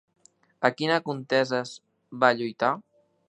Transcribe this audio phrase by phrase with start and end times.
[0.69, 1.75] A quines conteses
[2.25, 2.73] va lluitar?